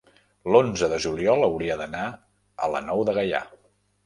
l'onze 0.53 0.87
de 0.93 0.97
juliol 1.05 1.47
hauria 1.49 1.77
d'anar 1.83 2.07
a 2.09 2.71
la 2.77 2.83
Nou 2.89 3.05
de 3.11 3.17
Gaià. 3.21 3.45